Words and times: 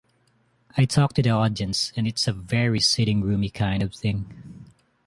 I 0.75 0.85
talk 0.85 1.13
to 1.13 1.21
the 1.21 1.29
audience 1.29 1.93
and 1.95 2.07
it's 2.07 2.27
a 2.27 2.33
very 2.33 2.79
sitting-roomy 2.79 3.51
kind 3.51 3.83
of 3.83 3.93
thing. 3.93 4.65